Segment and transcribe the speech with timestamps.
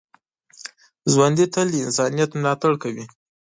[1.11, 3.05] ژوندي تل د انسانیت ملاتړ کوي